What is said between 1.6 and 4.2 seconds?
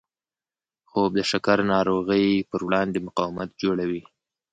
ناروغۍ پر وړاندې مقاومت جوړوي